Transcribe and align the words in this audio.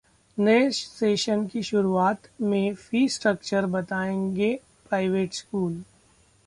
नए 0.37 0.69
सेशन 0.71 1.45
की 1.47 1.61
शुरुअात 1.63 2.27
में 2.41 2.73
फीस 2.75 3.15
स्ट्रक्चर 3.15 3.65
बताएंगे 3.65 4.53
प्राइवेट 4.89 5.33
स्कूल 5.33 5.83